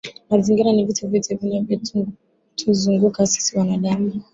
[0.29, 4.21] Mazingira ni vitu vyote vinavyotuzunguka sisi wanadamu